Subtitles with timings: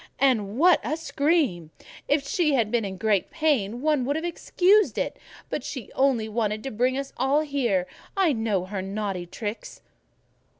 [0.17, 1.69] "And what a scream!
[2.07, 5.15] If she had been in great pain one would have excused it,
[5.47, 7.85] but she only wanted to bring us all here:
[8.17, 9.81] I know her naughty tricks."